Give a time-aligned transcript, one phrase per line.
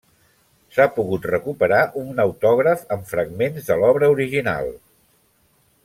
[0.75, 4.73] S'ha pogut recuperar un autògraf amb fragments de l'obra original.